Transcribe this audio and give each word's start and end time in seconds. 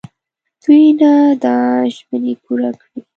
دوی 0.61 0.85
نه 0.99 1.13
دا 1.43 1.55
ژمني 1.93 2.33
پوره 2.43 2.71
کړي. 2.79 2.99